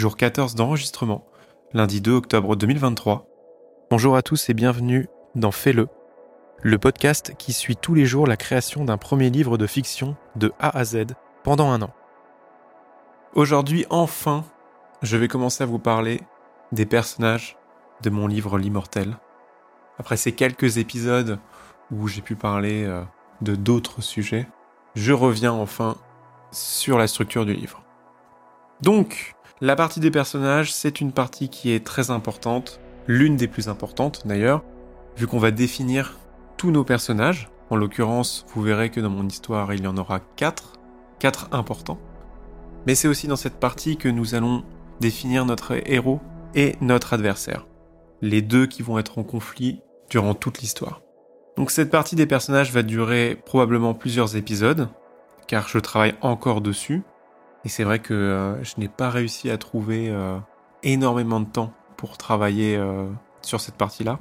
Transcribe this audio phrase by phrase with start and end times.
[0.00, 1.26] jour 14 d'enregistrement,
[1.74, 3.26] lundi 2 octobre 2023.
[3.90, 5.88] Bonjour à tous et bienvenue dans Fais-le,
[6.62, 10.54] le podcast qui suit tous les jours la création d'un premier livre de fiction de
[10.58, 11.08] A à Z
[11.44, 11.92] pendant un an.
[13.34, 14.46] Aujourd'hui, enfin,
[15.02, 16.22] je vais commencer à vous parler
[16.72, 17.58] des personnages
[18.02, 19.18] de mon livre L'Immortel.
[19.98, 21.38] Après ces quelques épisodes
[21.92, 23.02] où j'ai pu parler euh,
[23.42, 24.48] de d'autres sujets,
[24.94, 25.98] je reviens enfin
[26.52, 27.82] sur la structure du livre.
[28.80, 33.68] Donc, la partie des personnages, c'est une partie qui est très importante, l'une des plus
[33.68, 34.64] importantes d'ailleurs,
[35.16, 36.18] vu qu'on va définir
[36.56, 37.50] tous nos personnages.
[37.68, 40.72] En l'occurrence, vous verrez que dans mon histoire, il y en aura quatre,
[41.18, 41.98] quatre importants.
[42.86, 44.64] Mais c'est aussi dans cette partie que nous allons
[45.00, 46.20] définir notre héros
[46.54, 47.66] et notre adversaire.
[48.22, 51.02] Les deux qui vont être en conflit durant toute l'histoire.
[51.56, 54.88] Donc cette partie des personnages va durer probablement plusieurs épisodes,
[55.46, 57.02] car je travaille encore dessus.
[57.64, 60.38] Et c'est vrai que euh, je n'ai pas réussi à trouver euh,
[60.82, 63.08] énormément de temps pour travailler euh,
[63.42, 64.20] sur cette partie-là.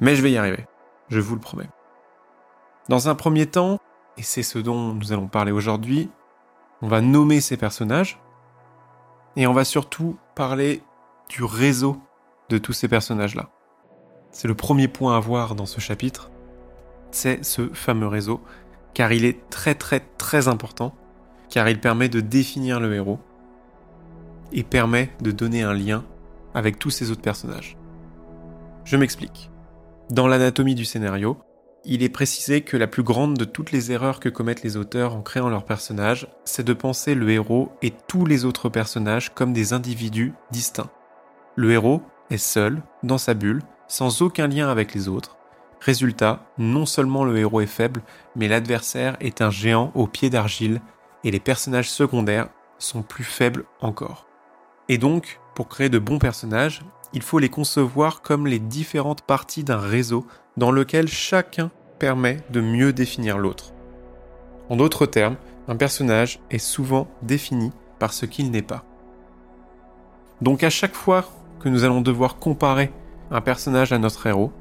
[0.00, 0.66] Mais je vais y arriver,
[1.08, 1.68] je vous le promets.
[2.88, 3.78] Dans un premier temps,
[4.16, 6.10] et c'est ce dont nous allons parler aujourd'hui,
[6.82, 8.18] on va nommer ces personnages,
[9.36, 10.82] et on va surtout parler
[11.28, 12.00] du réseau
[12.48, 13.50] de tous ces personnages-là.
[14.32, 16.30] C'est le premier point à voir dans ce chapitre,
[17.10, 18.40] c'est ce fameux réseau,
[18.94, 20.94] car il est très très très important,
[21.50, 23.18] car il permet de définir le héros,
[24.52, 26.04] et permet de donner un lien
[26.54, 27.76] avec tous ces autres personnages.
[28.84, 29.50] Je m'explique.
[30.10, 31.38] Dans l'anatomie du scénario,
[31.84, 35.14] il est précisé que la plus grande de toutes les erreurs que commettent les auteurs
[35.14, 39.52] en créant leurs personnages, c'est de penser le héros et tous les autres personnages comme
[39.52, 40.90] des individus distincts.
[41.56, 45.36] Le héros est seul, dans sa bulle, sans aucun lien avec les autres.
[45.80, 48.02] Résultat, non seulement le héros est faible,
[48.36, 50.80] mais l'adversaire est un géant aux pieds d'argile,
[51.24, 54.26] et les personnages secondaires sont plus faibles encore.
[54.88, 56.82] Et donc, pour créer de bons personnages,
[57.12, 60.26] il faut les concevoir comme les différentes parties d'un réseau
[60.56, 63.72] dans lequel chacun permet de mieux définir l'autre.
[64.68, 65.36] En d'autres termes,
[65.68, 68.84] un personnage est souvent défini par ce qu'il n'est pas.
[70.40, 71.24] Donc à chaque fois
[71.60, 72.92] que nous allons devoir comparer
[73.30, 74.52] un personnage à notre héros,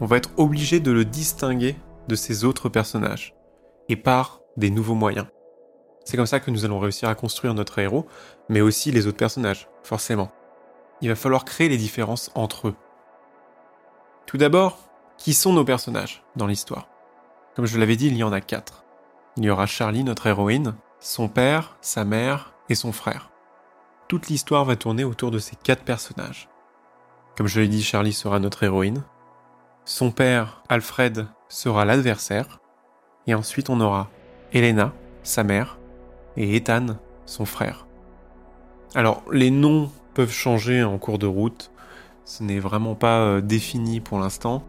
[0.00, 1.76] on va être obligé de le distinguer
[2.08, 3.34] de ses autres personnages,
[3.88, 5.26] et par des nouveaux moyens.
[6.04, 8.06] C'est comme ça que nous allons réussir à construire notre héros,
[8.48, 10.30] mais aussi les autres personnages, forcément
[11.00, 12.76] il va falloir créer les différences entre eux.
[14.26, 14.78] Tout d'abord,
[15.16, 16.88] qui sont nos personnages dans l'histoire?
[17.54, 18.84] Comme je l'avais dit, il y en a quatre.
[19.36, 23.30] Il y aura Charlie, notre héroïne, son père, sa mère et son frère.
[24.08, 26.48] Toute l'histoire va tourner autour de ces quatre personnages.
[27.36, 29.02] Comme je l'ai dit, Charlie sera notre héroïne.
[29.84, 32.60] Son père, Alfred, sera l'adversaire.
[33.26, 34.10] Et ensuite, on aura
[34.52, 35.78] Elena, sa mère,
[36.36, 37.86] et Ethan, son frère.
[38.94, 41.70] Alors, les noms peuvent changer en cours de route.
[42.24, 44.64] Ce n'est vraiment pas euh, défini pour l'instant.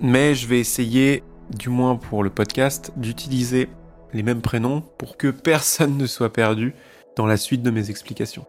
[0.00, 3.68] Mais je vais essayer, du moins pour le podcast, d'utiliser
[4.12, 6.74] les mêmes prénoms pour que personne ne soit perdu
[7.16, 8.46] dans la suite de mes explications.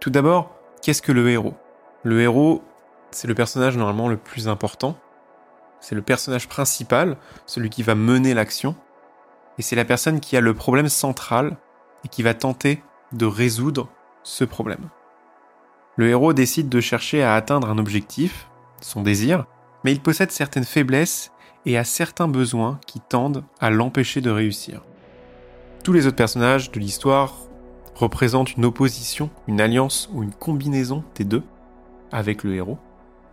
[0.00, 1.54] Tout d'abord, qu'est-ce que le héros?
[2.04, 2.62] Le héros,
[3.10, 4.96] c'est le personnage normalement le plus important.
[5.80, 7.16] C'est le personnage principal,
[7.46, 8.76] celui qui va mener l'action.
[9.58, 11.56] Et c'est la personne qui a le problème central
[12.04, 12.82] et qui va tenter
[13.12, 13.88] de résoudre
[14.22, 14.88] ce problème.
[15.96, 18.48] Le héros décide de chercher à atteindre un objectif,
[18.80, 19.46] son désir,
[19.84, 21.32] mais il possède certaines faiblesses
[21.66, 24.82] et a certains besoins qui tendent à l'empêcher de réussir.
[25.82, 27.34] Tous les autres personnages de l'histoire
[27.94, 31.42] représentent une opposition, une alliance ou une combinaison des deux
[32.12, 32.78] avec le héros.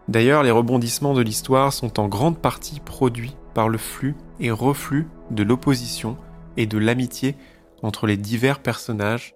[0.08, 5.08] D'ailleurs, les rebondissements de l'histoire sont en grande partie produits par le flux et reflux
[5.32, 6.18] de l'opposition
[6.58, 7.36] et de l'amitié
[7.82, 9.34] entre les divers personnages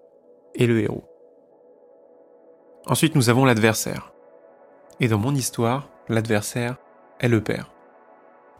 [0.53, 1.09] et le héros.
[2.85, 4.13] Ensuite, nous avons l'adversaire.
[4.99, 6.77] Et dans mon histoire, l'adversaire
[7.19, 7.71] est le père.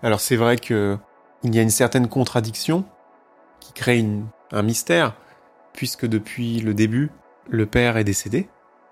[0.02, 0.98] Alors c'est vrai que
[1.44, 2.86] il y a une certaine contradiction
[3.60, 4.06] qui crée
[4.52, 5.16] un mystère,
[5.74, 7.12] puisque depuis le début,
[7.50, 8.50] le père est décédé,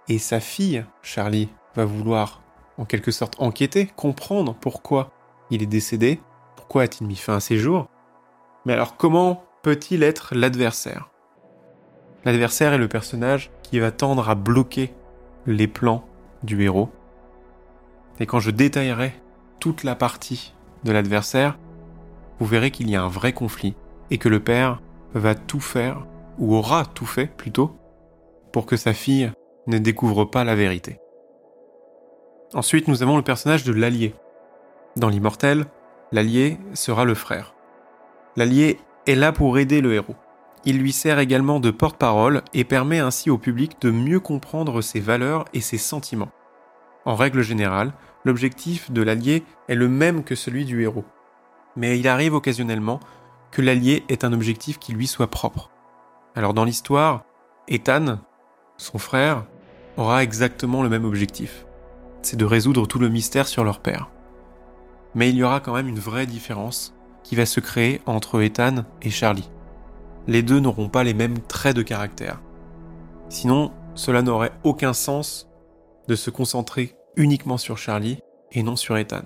[0.07, 2.41] et sa fille, Charlie, va vouloir
[2.77, 5.11] en quelque sorte enquêter, comprendre pourquoi
[5.49, 6.21] il est décédé,
[6.67, 7.87] pourquoi a-t-il mis fin à ses jours?
[8.65, 11.09] Mais alors comment peut-il être l'adversaire?
[12.25, 14.93] L'adversaire est le personnage qui va tendre à bloquer
[15.45, 16.03] les plans
[16.43, 16.89] du héros.
[18.19, 19.13] Et quand je détaillerai
[19.61, 20.53] toute la partie
[20.83, 21.57] de l'adversaire,
[22.39, 23.77] vous verrez qu'il y a un vrai conflit
[24.11, 24.81] et que le père
[25.13, 26.05] va tout faire,
[26.37, 27.77] ou aura tout fait plutôt,
[28.51, 29.31] pour que sa fille
[29.67, 30.99] ne découvre pas la vérité.
[32.53, 34.13] Ensuite, nous avons le personnage de l'allié.
[34.97, 35.65] Dans l'immortel,
[36.11, 37.53] l'allié sera le frère.
[38.35, 40.15] L'allié est là pour aider le héros.
[40.65, 44.99] Il lui sert également de porte-parole et permet ainsi au public de mieux comprendre ses
[44.99, 46.31] valeurs et ses sentiments.
[47.05, 47.93] En règle générale,
[48.25, 51.05] l'objectif de l'allié est le même que celui du héros.
[51.75, 52.99] Mais il arrive occasionnellement
[53.51, 55.69] que l'allié ait un objectif qui lui soit propre.
[56.35, 57.23] Alors dans l'histoire,
[57.67, 58.19] Ethan,
[58.77, 59.45] son frère,
[59.95, 61.65] aura exactement le même objectif.
[62.21, 64.09] C'est de résoudre tout le mystère sur leur père.
[65.17, 66.93] Mais il y aura quand même une vraie différence
[67.23, 69.49] qui va se créer entre Ethan et Charlie.
[70.27, 72.39] Les deux n'auront pas les mêmes traits de caractère.
[73.27, 75.49] Sinon, cela n'aurait aucun sens
[76.07, 78.19] de se concentrer uniquement sur Charlie
[78.51, 79.23] et non sur Ethan.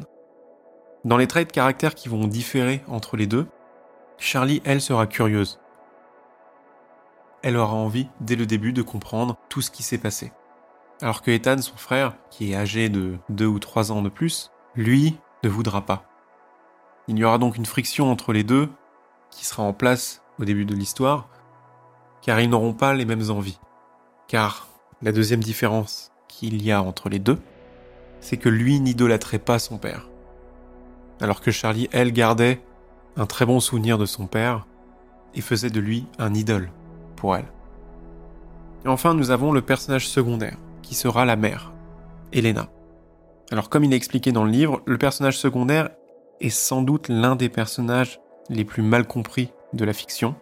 [1.04, 3.48] Dans les traits de caractère qui vont différer entre les deux,
[4.18, 5.60] Charlie, elle, sera curieuse.
[7.44, 10.32] Elle aura envie, dès le début, de comprendre tout ce qui s'est passé.
[11.02, 14.52] Alors que Ethan, son frère, qui est âgé de deux ou trois ans de plus,
[14.74, 16.06] lui, ne voudra pas.
[17.08, 18.70] Il y aura donc une friction entre les deux,
[19.32, 21.30] qui sera en place au début de l'histoire,
[22.22, 23.60] car ils n'auront pas les mêmes envies.
[24.28, 24.68] Car
[25.02, 27.40] la deuxième différence qu'il y a entre les deux,
[28.20, 30.08] c'est que lui n'idolâtrait pas son père.
[31.20, 32.62] Alors que Charlie, elle, gardait
[33.18, 34.68] un très bon souvenir de son père
[35.34, 36.72] et faisait de lui un idole
[37.16, 37.52] pour elle.
[38.86, 41.72] Et enfin, nous avons le personnage secondaire, qui sera la mère,
[42.32, 42.70] Elena.
[43.52, 45.90] Alors comme il est expliqué dans le livre, le personnage secondaire
[46.40, 48.20] est sans doute l'un des personnages
[48.50, 50.36] les plus mal compris de la fiction.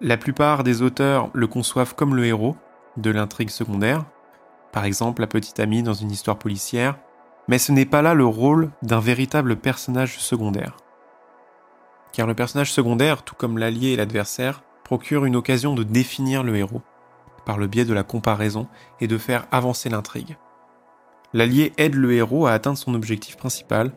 [0.00, 2.56] La plupart des auteurs le conçoivent comme le héros
[2.96, 4.04] de l'intrigue secondaire,
[4.72, 6.98] par exemple la petite amie dans une histoire policière,
[7.48, 10.76] mais ce n'est pas là le rôle d'un véritable personnage secondaire
[12.14, 16.56] car le personnage secondaire, tout comme l'allié et l'adversaire, procure une occasion de définir le
[16.56, 16.80] héros,
[17.44, 18.68] par le biais de la comparaison
[19.00, 20.36] et de faire avancer l'intrigue.
[21.34, 23.90] L'allié aide le héros à atteindre son objectif principal,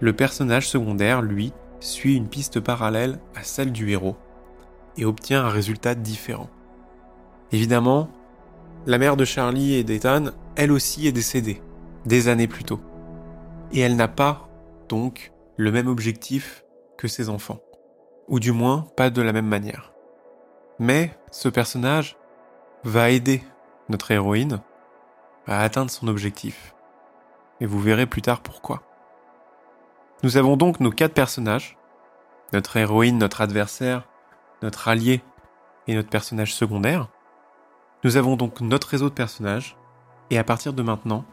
[0.00, 4.16] le personnage secondaire, lui, suit une piste parallèle à celle du héros,
[4.96, 6.48] et obtient un résultat différent.
[7.52, 8.08] Évidemment,
[8.86, 11.60] la mère de Charlie et d'Ethan, elle aussi est décédée,
[12.06, 12.80] des années plus tôt.
[13.72, 14.48] Et elle n'a pas,
[14.88, 16.64] donc, le même objectif
[16.96, 17.60] que ses enfants.
[18.28, 19.92] Ou du moins, pas de la même manière.
[20.78, 22.16] Mais ce personnage
[22.82, 23.42] va aider
[23.90, 24.60] notre héroïne
[25.46, 26.74] à atteindre son objectif.
[27.60, 28.82] Et vous verrez plus tard pourquoi.
[30.22, 31.76] Nous avons donc nos quatre personnages.
[32.52, 34.08] Notre héroïne, notre adversaire,
[34.62, 35.22] notre allié
[35.86, 37.08] et notre personnage secondaire.
[38.04, 39.76] Nous avons donc notre réseau de personnages.
[40.30, 41.24] Et à partir de maintenant,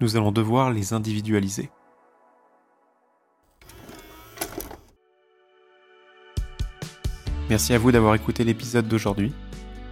[0.00, 1.70] nous allons devoir les individualiser.
[7.50, 9.32] Merci à vous d'avoir écouté l'épisode d'aujourd'hui.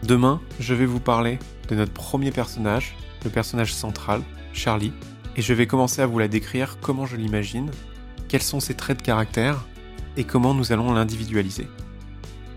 [0.03, 1.39] Demain, je vais vous parler
[1.69, 4.23] de notre premier personnage, le personnage central,
[4.53, 4.93] Charlie,
[5.37, 7.71] et je vais commencer à vous la décrire comment je l'imagine,
[8.29, 9.65] quels sont ses traits de caractère
[10.17, 11.69] et comment nous allons l'individualiser.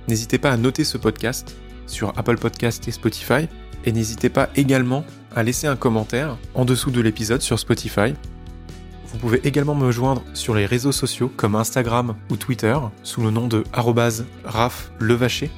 [0.07, 1.55] N'hésitez pas à noter ce podcast
[1.87, 3.47] sur Apple Podcast et Spotify
[3.85, 8.13] et n'hésitez pas également à laisser un commentaire en dessous de l'épisode sur Spotify
[9.15, 13.31] vous pouvez également me joindre sur les réseaux sociaux comme Instagram ou Twitter sous le
[13.31, 13.63] nom de
[14.43, 15.49] @raflevacher.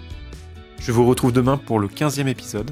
[0.79, 2.69] Je vous retrouve demain pour le 15e épisode.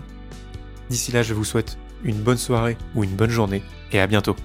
[0.92, 4.36] D'ici là, je vous souhaite une bonne soirée ou une bonne journée et à bientôt.